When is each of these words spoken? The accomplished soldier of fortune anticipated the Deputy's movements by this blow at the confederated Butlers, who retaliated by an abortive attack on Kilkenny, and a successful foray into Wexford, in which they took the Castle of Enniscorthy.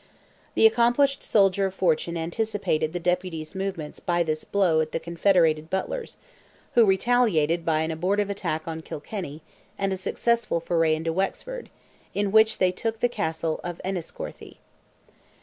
The 0.55 0.65
accomplished 0.65 1.21
soldier 1.21 1.67
of 1.67 1.75
fortune 1.75 2.17
anticipated 2.17 2.91
the 2.91 2.99
Deputy's 2.99 3.53
movements 3.53 3.99
by 3.99 4.23
this 4.23 4.43
blow 4.45 4.81
at 4.81 4.93
the 4.93 4.99
confederated 4.99 5.69
Butlers, 5.69 6.17
who 6.73 6.87
retaliated 6.87 7.63
by 7.63 7.81
an 7.81 7.91
abortive 7.91 8.27
attack 8.27 8.67
on 8.67 8.81
Kilkenny, 8.81 9.43
and 9.77 9.93
a 9.93 9.97
successful 9.97 10.59
foray 10.59 10.95
into 10.95 11.13
Wexford, 11.13 11.69
in 12.15 12.31
which 12.31 12.57
they 12.57 12.71
took 12.71 12.99
the 12.99 13.09
Castle 13.09 13.59
of 13.63 13.79
Enniscorthy. 13.85 14.57